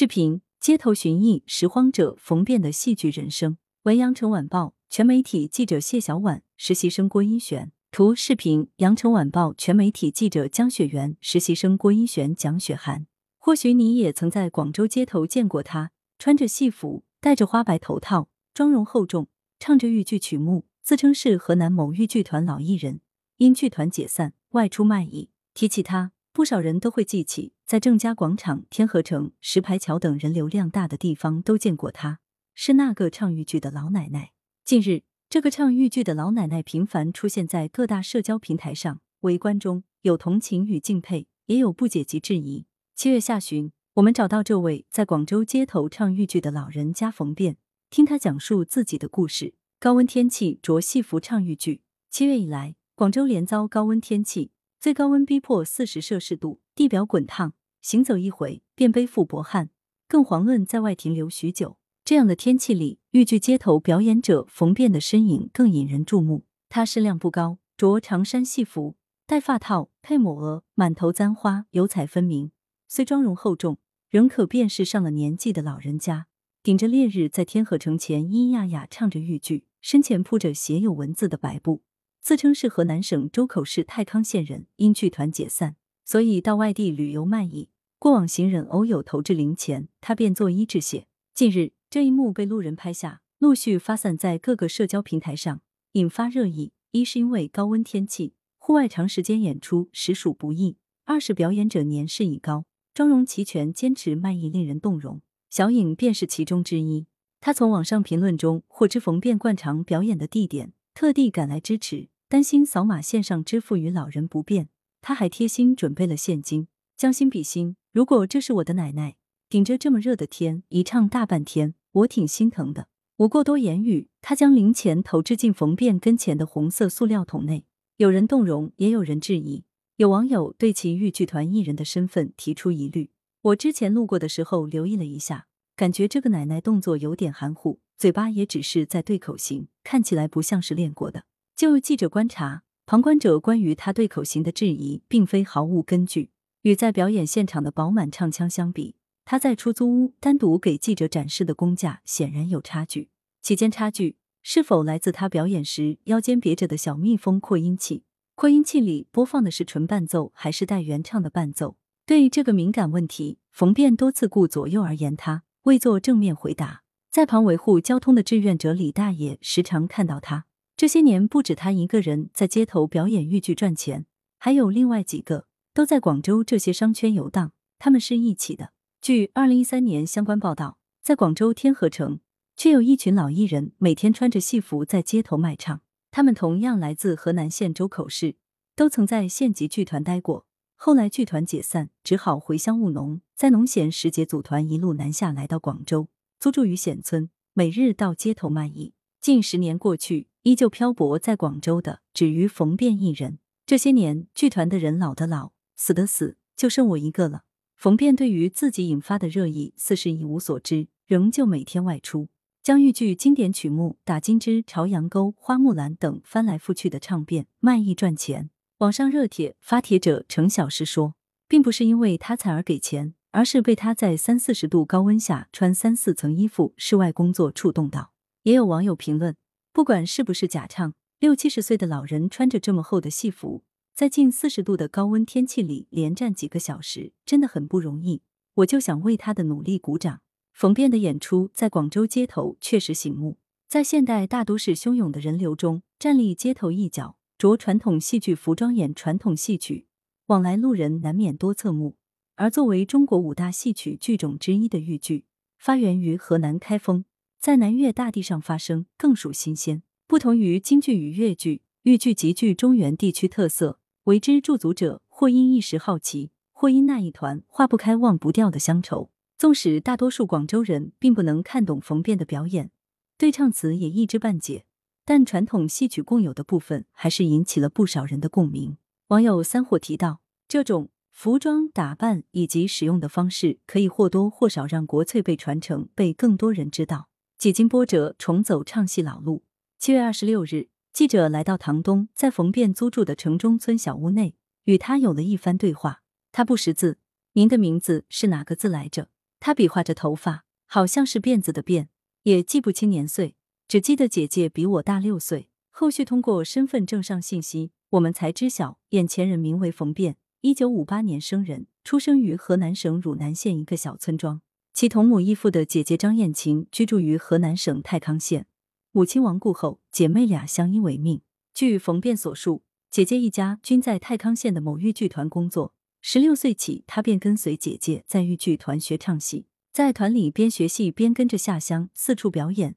[0.00, 3.58] 视频：街头寻艺拾荒者冯变的戏剧人生。
[3.82, 7.72] 文阳城晚报全媒体记者谢小婉，实习生郭一璇。
[7.90, 13.08] 图视频：羊城晚报全媒体记者江雪媛，实习生郭一璇、蒋雪涵。
[13.38, 19.26] 或许你也曾在广州街头见过他，穿着戏服，戴着花白头套，妆容厚重，
[19.58, 23.00] 唱着豫剧曲目，自称是河南某豫剧团老艺人。
[23.38, 25.30] 因剧团解散，外出卖艺。
[25.54, 26.12] 提起他。
[26.38, 32.20] 不少人都会记起，在郑家广场、天河城、石牌桥等人流量大的地方都见过她，
[32.54, 34.30] 是那个唱豫剧的老奶奶。
[34.64, 42.66] 近日，这个唱豫剧的老奶奶频繁出现在各大社交平台上，围观中有同情与敬佩，也有不解及质疑。
[42.94, 47.56] 七月下旬，我们找到这位在广州街头唱豫剧的老人家冯变，
[47.90, 49.54] 听他讲述自己的故事。
[49.80, 51.82] 高温天气着戏服唱豫剧。
[52.08, 54.52] 七月以来，广州连遭高温天气。
[54.80, 59.70] 最高温逼迫四十摄氏度，地表滚烫，行走一回便背负薄汗，
[60.06, 61.78] 更遑论在外停留许久。
[62.04, 66.44] 这样的天气里，豫剧街头表演者冯变的身影更引人注目。
[66.68, 68.94] 他身量不高，着长衫戏服，
[69.26, 72.52] 戴发套，配抹额，满头簪花，油彩分明。
[72.86, 76.28] 虽妆容厚重，仍可辨识上了年纪的老人家。
[76.62, 81.82] 顶着烈日，在天河城前咿咿呀呀唱着豫剧，身前铺着写有文字的白布。
[82.28, 87.70] 自称是河南省周口市太康县人，因剧团解散，所以到外地旅游卖艺。
[87.98, 91.06] 过往行人偶有投掷零钱，他便作揖致谢。
[91.32, 95.62] 近日，这一幕被路人拍下，陆续发散在各个社交平台上，
[95.92, 96.72] 引发热议。
[96.90, 105.22] 一是因为高温天气，户外长时间演出实属不易；二是表演者年事已高，妆容齐全，坚持卖艺令人动容。
[105.48, 107.06] 小颖便是其中之一。
[107.40, 112.10] 他从网上评论中获知冯变惯常表演的地点，特地赶来支持。
[112.30, 114.68] 担心扫码线上支付与老人不便，
[115.00, 116.68] 他还贴心准备了现金。
[116.94, 119.16] 将心比心，如果这是我的奶奶，
[119.48, 122.88] 顶着这么热的天一唱大半天，我挺心疼的。
[123.16, 127.64] 无过多言语，他将零钱投掷进冯变跟前的红色塑料桶内。
[127.96, 129.64] 有人动容，也有人质疑。
[129.96, 133.10] 有网友对其豫剧团艺人的身份提出疑虑。
[133.40, 141.24] 我之前路过的时候留意了一下，感觉这个奶奶动作有点含糊，嘴巴也只是在对口型，看起来不像是练过的。
[141.58, 146.30] 就记者观察，旁观者关于他对口型的质疑，并非毫无根据。
[146.62, 153.10] 与在表演现场的饱满唱腔相比，他在出租屋单独给记者展示的功架显然有差距。
[153.42, 158.04] 其间差距是否来自他表演时腰间别着的小蜜蜂扩音器？
[158.36, 161.76] 扩音器里播放的是纯伴奏还是带原唱的伴奏？
[162.06, 166.84] 对这个敏感问题，冯变多次顾左右而言他，未做正面回答。
[167.10, 170.44] 在旁维护交通的志愿者李大爷时常看到他。
[170.78, 174.06] 这些年，不止他一个人在街头表演豫剧赚钱，
[174.38, 177.50] 还有另外几个都在广州这些商圈游荡。
[177.80, 178.72] 他们是一起的。
[179.00, 182.20] 据二零一三年相关报道，在广州天河城，
[182.56, 185.80] 却有一群老艺人每天穿着戏服在街头卖唱。
[186.12, 188.36] 他们同样来自河南县周口市，
[188.76, 190.46] 都曾在县级剧团待过。
[190.76, 196.06] 后来剧团解散，只好回乡务农，在农闲时节组团一路南下来到广州，
[196.38, 198.94] 租住于冼村，每日到街头卖艺。
[199.20, 200.27] 近十年过去。
[200.42, 203.38] 依旧漂泊在广州的，只余冯变一人。
[203.66, 207.42] 这些年，剧团的人老的老，死的死，就剩我一个了。
[207.76, 212.28] 冯变对于自己引发的热议，似是一无所知，仍旧每天外出，
[212.62, 218.50] 将豫剧经典曲目《打金枝》《朝阳沟》《花木兰》等翻来覆去的唱遍，卖艺赚钱。
[218.78, 221.14] 网上热帖发帖者程小时说，
[221.46, 228.12] 并不是因为他惨而给钱，而是被他在三四十度高温下穿三四层衣服室外工作触动到。
[228.44, 229.36] 也有网友评论。
[229.78, 233.62] 不管是不是假唱，六七十岁的老人穿着这么厚的戏服，
[233.94, 238.22] 在近四十度的高温天气里连站几个小时，真的很不容易。
[238.54, 240.20] 我就想为他的努力鼓掌。
[240.52, 249.86] 冯变的演出在广州街头确实醒目，在现代大都市汹涌的人流中，站立街头一角，着传统戏剧服装演传统戏曲，
[250.26, 251.94] 往来路人难免多侧目。
[252.34, 257.04] 而作为中国五大戏曲剧种之一的豫剧，发源于河南开封。
[257.40, 259.82] 在南粤大地上发生，更属新鲜。
[260.06, 269.10] 不同于京剧与粤剧，豫剧极具中原地区特色，为之驻足者或因一时好奇，或因那一团化不开、忘不掉的乡愁。
[269.38, 272.72] 纵使大多数广州人并不能看懂冯变的表演，
[273.16, 274.64] 对唱词也一知半解，
[275.04, 278.78] 但传统戏曲共有的部分还是引起了不少人的共鸣。
[279.08, 287.08] 网友三火提到，这种服装打扮以及使用的方式，可以或多或少让国粹被传承，被更多人知道。
[287.38, 289.44] 几经波折，重走唱戏老路。
[289.78, 296.02] 七月二十六日，记者来到唐东，在冯变租住的城中村小屋内，与他有了一番对话。
[296.32, 296.98] 他不识字，
[297.34, 299.10] 您的名字是哪个字来着？
[299.38, 301.86] 他比划着头发，好像是辫子的辫，
[302.24, 303.36] 也记不清年岁，
[303.68, 305.48] 只记得姐姐比我大六岁。
[305.70, 314.40] 后续通过身份证上信息，我们才知晓眼前人名为冯变，一九五八年生人，出生于河南省汝南县一个小村庄。
[314.78, 318.46] 其同母异父的姐姐张艳琴居住于河南省太康县。
[318.92, 321.20] 母亲亡故后，姐妹俩相依为命。
[321.52, 325.74] 据冯变所述，姐姐一家均在太康县的某豫剧团工作。
[326.00, 332.76] 十六岁起，他便跟随姐姐在豫剧团学唱戏，在团里边学戏边跟着下乡四处表演。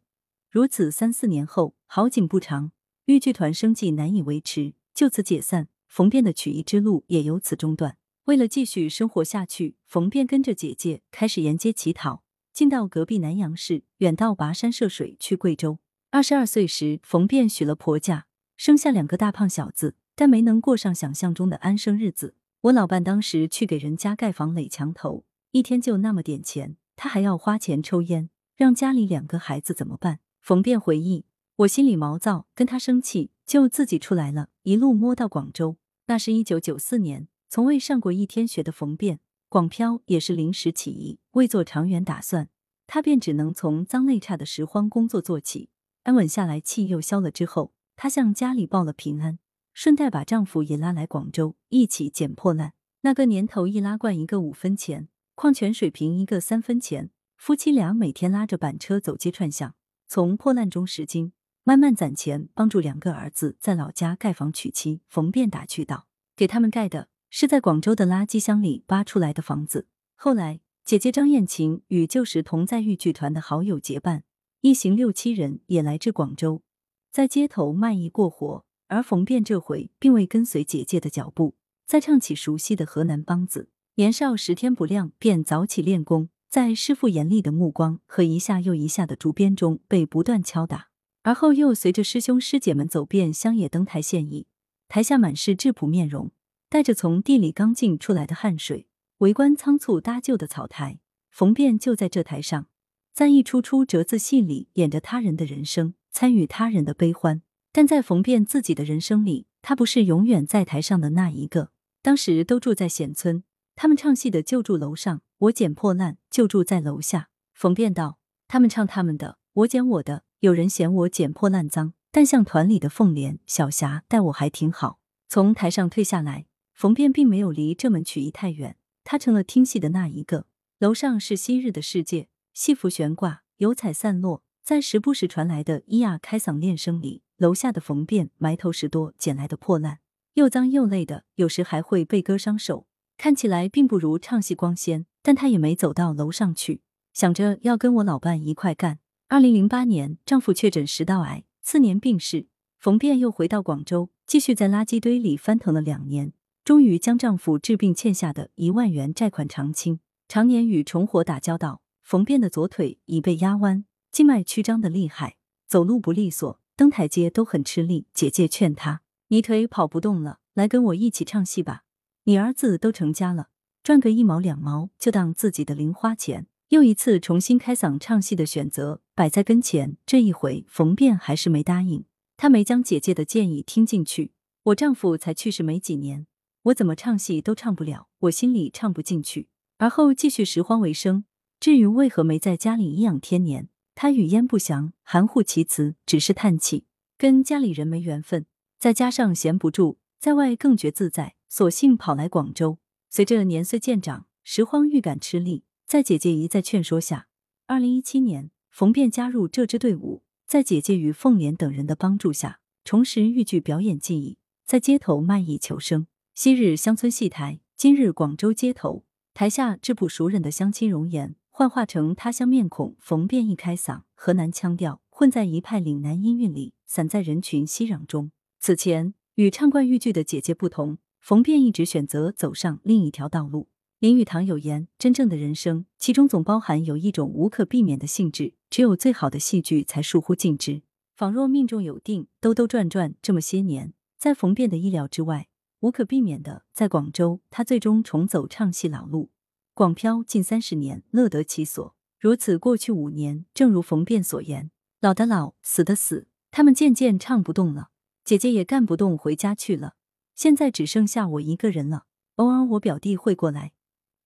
[0.50, 2.72] 如此三四年后，好景不长。
[3.06, 7.98] 豫剧团生计难以维持，就此解散，冯变的曲艺之路也由此中断。
[8.26, 12.22] 为了继续生活下去，冯便跟着姐姐开始沿街乞讨，
[12.54, 15.80] 进到隔壁南阳市，远到跋山涉水去贵州。
[16.12, 18.28] 二十二岁时，冯便娶了婆家，
[18.58, 22.36] 生下两个大胖小子，但没能过上想象中的安生日子。
[22.62, 30.20] 我老伴当时去给人家盖房垒墙头，一天就那么点钱，他还要花钱抽烟，让家里两个孩子怎么办？
[30.40, 31.26] 冯便回忆。
[31.58, 35.78] 我心里毛躁，跟他生气，就自己出来了，一路摸到广州。
[36.06, 39.20] 那是一九九四年，从未上过一天学的冯变，
[39.50, 42.48] 广漂也是临时起意，未做长远打算，
[42.88, 45.70] 他便只能从脏累差的拾荒工作做起。
[46.04, 49.38] 安稳下来，气又消了之后，他向家里报了平安，
[49.74, 52.72] 顺带把丈夫也拉来广州，一起捡破烂。
[53.02, 59.76] 那个年头，易拉罐一个五分钱，矿泉水瓶一个三分钱，夫妻俩每天拉着板车走街串巷，
[60.08, 61.34] 从破烂中拾金。
[61.66, 65.02] 慢慢攒钱，帮助两个儿子在老家盖房娶妻。
[65.10, 66.08] 冯变打趣道
[66.38, 74.24] ：“给他们盖的是在广州的垃圾箱里扒出来的房子。”后来，姐姐张艳琴与旧时同在豫剧团的好友结伴，
[74.62, 76.62] 一行六七人也来至广州，
[77.10, 78.64] 在街头卖艺过活。
[78.88, 81.56] 而冯变这回并未跟随姐姐的脚步，
[81.88, 83.70] 再唱起熟悉的河南梆子。
[83.96, 90.90] 年少时天不亮，便早起练功，在师傅严厉的目光和一下又一下的竹鞭中被不断敲打。
[91.24, 94.48] 而后又随着师兄师姐们走遍乡野登台献艺，
[94.90, 96.32] 台下满是质朴面容，
[96.72, 98.88] 带着从地里刚浸出来的汗水，
[99.18, 101.02] 围观仓促搭就的草台。
[101.30, 102.68] 冯变就在这台上，
[103.12, 107.42] 在一出出折子戏里演着他人的人生，参与他人的悲欢。
[107.74, 111.72] 但在冯变自己的人生里，他不是永远在台上的那一个。
[112.02, 113.44] 当时都住在险村，
[113.76, 117.28] 他们唱戏的就住楼上，我捡破烂就住在楼下。
[117.54, 118.18] 冯变道
[118.48, 125.00] ：“他们唱他们的，我捡我的。”有人嫌我捡破烂脏，但像团里的凤莲、小霞待我还挺好。
[125.28, 130.46] 从台上退下来，冯变并没有离这门曲艺太远，他成了听戏的那一个。
[130.80, 140.00] 楼上是昔日的世界，戏服悬挂，油彩散落，在时不时传来的咿呀开嗓练声里，楼下的冯变埋头拾掇捡来的破烂，
[140.34, 145.06] 又脏又累的，有时还会被割伤手，看起来并不如唱戏光鲜。
[145.24, 146.82] 但他也没走到楼上去，
[147.14, 148.98] 想着要跟我老伴一块干。
[149.28, 152.48] 二零零八年，丈夫确诊食道癌，次年病逝。
[152.80, 156.34] 冯变又回到广州，继续在垃圾堆里翻腾了两年，
[156.64, 160.00] 终于将丈夫治病欠下的一万元债款偿清。
[160.28, 165.38] 常年与重活打交道，冯变的左腿已被压弯，静脉曲张的厉害，
[165.68, 168.06] 走路不利索，登台阶都很吃力。
[168.14, 171.84] 姐姐劝他：“你腿跑不动了，来跟我一起唱戏吧。
[172.26, 173.50] 你儿子都成家了，
[173.84, 182.06] 赚个一毛两毛就当自己的零花钱。”又一次重新开嗓唱戏的选择摆在跟前，这一回冯变还是没答应。
[182.38, 184.32] 他没将姐姐的建议听进去。
[184.64, 186.28] 我丈夫才去世没几年，
[186.64, 189.50] 我怎么唱戏都唱不了，我心里唱不进去。
[189.78, 191.26] 而后继续拾荒为生。
[191.60, 196.86] 至于为何没在家里颐养天年，他语焉不详，含糊其辞，只是叹气，
[197.18, 198.46] 跟家里人没缘分，
[198.80, 202.78] 再加上闲不住，在外更觉自在，索性跑来广州。
[203.10, 205.64] 随着年岁渐长，拾荒愈感吃力。
[205.88, 207.28] 在姐姐一再劝说下，
[207.66, 210.24] 二零一七年，冯便加入这支队伍。
[210.48, 216.08] 在姐姐与凤莲等人的帮助下，重拾豫剧表演技艺，在街头卖艺求生。
[216.34, 222.96] 昔日乡村戏台，今日广州街头，台下质朴熟稔的乡亲容颜，幻化成他乡面孔。
[223.00, 228.32] 冯变一开嗓，河南腔调混在一派岭南音韵里，散在人群熙攘中。
[228.60, 233.68] 此前与唱惯豫剧的姐姐不同，冯变一直选择走上另一条道路。
[234.00, 240.82] 林语堂有言：“真正的人生，其中总包含有一种无可避免的性质，只有最好的戏剧才疏忽尽之。
[241.14, 245.50] 仿若命中有定，兜兜转转这么些年，在冯变的意料之外，
[245.82, 249.32] 无可避免的，在广州，他最终重走唱戏老路。
[249.74, 251.96] 广漂近三十年，乐得其所。
[252.20, 254.70] 如此过去五年，正如冯变所言，
[255.00, 257.90] 老的老，死的死，他们渐渐唱不动了，
[258.24, 259.96] 姐姐也干不动，回家去了。
[260.36, 262.06] 现在只剩下我一个人了。
[262.36, 263.74] 偶尔我表弟会过来。”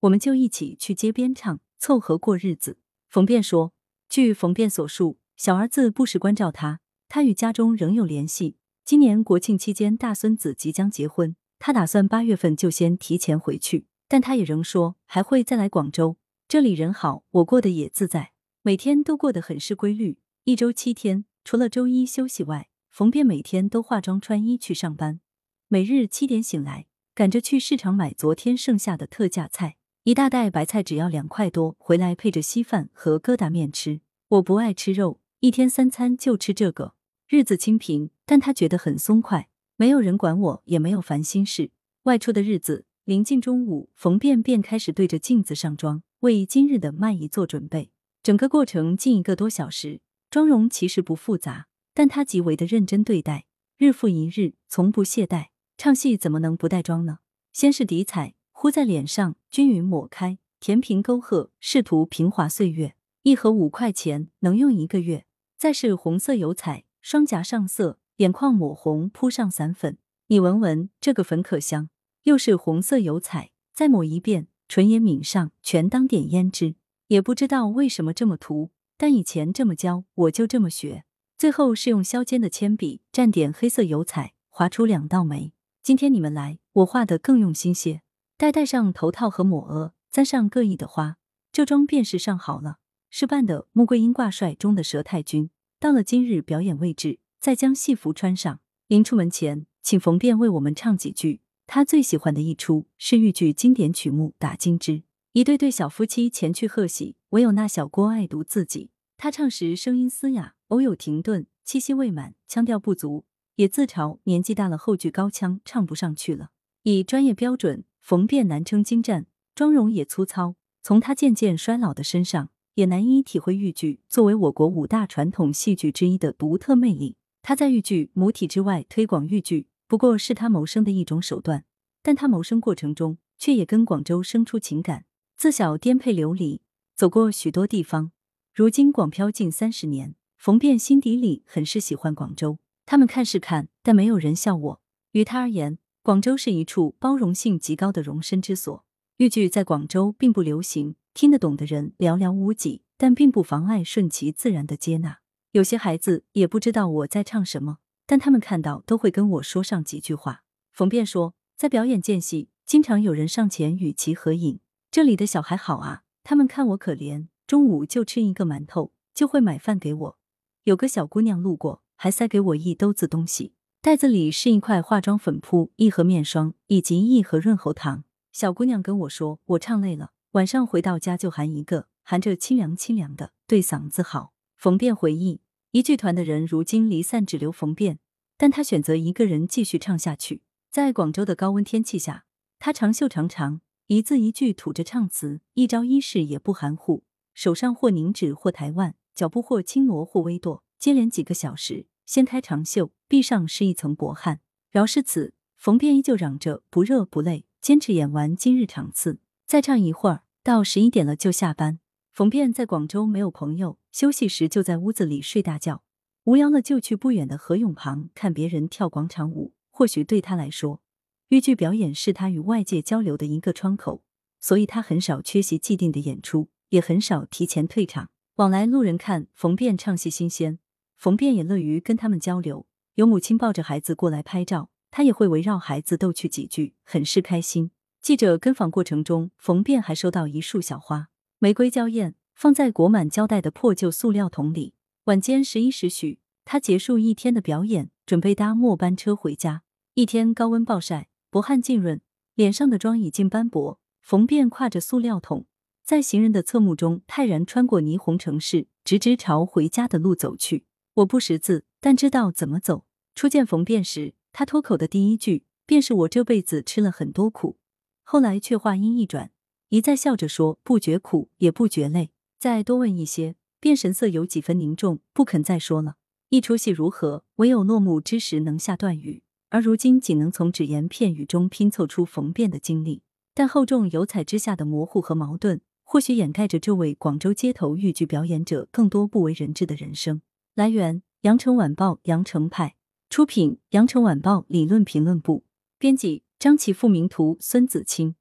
[0.02, 2.78] 我们就一起去街边唱，凑合过日子。
[3.08, 3.72] 冯辩说，
[4.10, 8.58] 据冯辩所述，小儿子不时关照他，他与家中仍有联系。
[8.84, 16.18] 今年国庆期间，大孙子即将结婚，他打算八月份就先提前回去，但他也仍说还会再来广州。
[16.48, 20.20] 这里人好，我过得也自在，每天都过得很是规律。
[20.44, 25.20] 一周七天，除了周一休息外，冯便每天都化妆穿衣去上班。
[25.68, 26.86] 每日七点醒来，
[27.16, 34.02] 赶着去市场买昨天剩下的特价菜，一大袋白菜只要两块多，回来配着稀饭和疙瘩面吃。
[34.28, 36.94] 我不爱吃肉，一天三餐就吃这个，
[37.28, 41.72] 日子清贫，但他觉得很松快，没有人管我，也没有烦心事。
[42.04, 47.92] 外出的日子，临近中午，冯便便开始对着镜子上妆，为今日的卖艺做准备。
[48.24, 55.48] 整个过程近一个多小时，妆容其实不复杂，但他极为的认真对待，日复一日，从不懈怠。
[55.78, 57.20] 唱戏怎么能不带妆呢？
[57.52, 62.96] 先是底彩糊在脸上，均匀抹开，填平沟壑，试图平滑岁月。
[63.24, 65.26] 一盒五块钱，能用一个月。
[65.58, 69.98] 再是红色油彩，双颊上色，眼眶抹红，铺上散粉。
[70.28, 71.90] 你闻闻，这个粉可香。
[72.24, 76.76] 又是红色油彩，再抹一遍，唇也抿上，全当点胭脂。
[77.08, 81.04] 也不知道为什么这么涂，但以前这么教，我就这么学。
[81.38, 85.52] 最后是用削尖的铅笔蘸点黑色油彩，划出两道眉。
[85.84, 88.02] 今天你们来，我画的更用心些。
[88.38, 91.18] 再戴上头套和抹额，簪上各异的花，
[91.52, 92.78] 这妆便是上好了。
[93.10, 95.50] 是扮的《穆桂英挂帅》中的佘太君。
[95.78, 98.60] 到了今日表演位置，再将戏服穿上。
[98.88, 101.42] 临出门前，请冯便为我们唱几句。
[101.68, 104.92] 他最喜欢的一出是豫剧经典曲目《打金枝》。
[105.34, 108.90] 一对对小夫妻前去贺喜，唯有那小郭爱读自己。
[109.16, 113.26] 他唱时声音嘶哑，偶有停顿，气息未满，腔调不足。
[113.58, 116.50] 也自嘲年纪大了，后句高腔唱不上去了。
[116.82, 120.56] 以专业标准，冯便难称精湛，妆容也粗糙。
[120.82, 127.18] 从他渐渐衰老的身上，也难以体会豫剧作为我国五大传统戏剧之一的独特魅力。
[127.48, 131.64] 他在豫剧母体之外推广豫剧，不过是他谋生的一种手段。
[132.02, 135.06] 但他谋生过程中，却也跟广州生出情感。
[135.38, 136.64] 自小颠沛流离，
[136.96, 138.12] 走过许多地方，
[138.52, 142.58] 如今广漂近三十年，冯便心底里很是喜欢广州。
[142.88, 144.82] 他们看是看，但没有人笑我。
[145.12, 148.84] 于他而言，广州是一处包容性极高的容身之所。
[149.18, 155.20] 豫剧在广州并不流行，听得懂的人寥寥无几，但并不妨碍顺其自然的接纳。
[155.56, 160.44] 有些孩子也不知道我在唱什么，但他们看到都会跟我说上几句话。
[160.74, 164.60] 冯便说，在表演间隙，经常有人上前与其合影。
[164.92, 170.18] 这里的小孩好啊，他们看我可怜，中午就吃一个馒头，就会买饭给我。
[170.66, 171.84] 有个小姑娘路过。
[171.96, 178.04] 还塞给我一兜子东西，袋子里是一块化妆粉扑、一盒面霜以及一盒润喉糖。
[178.34, 184.34] 小姑娘跟我说，我唱累了，晚上回到家就含一个，含着清凉清凉的，对嗓子好。
[184.58, 185.40] 冯便回忆，
[185.76, 188.00] 一剧团的人如今离散，只留冯便，
[188.38, 190.42] 但他选择一个人继续唱下去。
[190.72, 192.24] 在广州的高温天气下，
[192.60, 197.04] 他长袖长长，一字一句吐着唱词，一招一式也不含糊，
[197.34, 200.64] 手上或凝指或抬腕，脚步或轻挪或微跺。
[200.80, 204.40] 接连几个小时，掀开长袖，臂上是一层薄汗。
[204.72, 211.80] 饶是此，冯便依旧嚷着不热不累，坚持演完今日场次，再唱一会儿，到十一点了就下班。
[212.16, 215.84] 冯便在广州没有朋友，休息时就在屋子里睡大觉，
[216.24, 219.54] 无聊了就去不远的河涌旁看别人跳广场舞。
[219.70, 220.82] 或许对他来说，
[221.28, 224.02] 豫剧表演是他与外界交流的一个窗口，
[224.40, 228.10] 所以他很少缺席既定的演出，也很少提前退场。
[228.36, 230.60] 往来路人看冯便唱戏新鲜。
[230.96, 237.72] 冯便也乐于跟他们交流，有母亲抱着孩子过来拍照，他也会围绕孩子逗趣几句，很是开心。
[238.02, 241.10] 记者跟访过程中，冯便还收到一束小花，
[241.46, 244.74] 玫瑰娇艳，放在裹满胶带的破旧塑料桶里。
[245.04, 249.62] 晚间十一时许，他结束一天的表演，准备搭末班车回家。
[249.94, 252.02] 一天高温暴晒，薄汗浸润，
[252.34, 253.80] 脸上的妆已经斑驳。
[254.02, 255.46] 冯便挎着塑料桶，
[255.84, 260.66] 在行人的侧目中泰然穿过霓虹城市，直直朝回家的路走去。
[260.96, 262.88] 我不识字，但知道怎么走。
[263.14, 267.60] 初见冯便时，他脱口的第一句便是我这辈子吃了很多苦。
[268.02, 269.30] 后来却话音一转，
[269.70, 272.12] 一再笑着说不觉苦，也不觉累。
[272.40, 275.96] 再多问一些，便神色有几分凝重，不肯再说了。
[276.30, 279.24] 一出戏如何，唯有落幕之时能下断语。
[279.50, 283.04] 而如今仅能从只言片语中拼凑出冯变的经历，
[283.34, 290.22] 但厚重油彩之下的模糊和矛盾，或许掩盖着这位广州街头豫剧表演者更多不为人知的人生。
[290.56, 292.76] 来源：羊城晚报羊城派，
[293.10, 295.46] 出品：羊城晚报理论评论部，
[295.78, 298.16] 编辑：张琪，复名图孙子清。